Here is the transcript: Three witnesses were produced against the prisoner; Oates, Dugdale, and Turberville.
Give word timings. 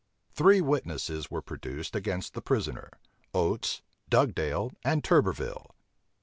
Three 0.33 0.61
witnesses 0.61 1.29
were 1.29 1.43
produced 1.43 1.95
against 1.95 2.33
the 2.33 2.41
prisoner; 2.41 2.89
Oates, 3.35 3.83
Dugdale, 4.09 4.71
and 4.83 5.03
Turberville. 5.03 5.75